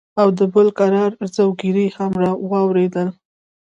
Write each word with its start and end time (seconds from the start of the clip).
او 0.21 0.27
د 0.37 0.39
بل 0.53 0.67
کرار 0.79 1.11
زگيروي 1.35 1.87
هم 1.97 2.11
واورېدل. 2.51 3.07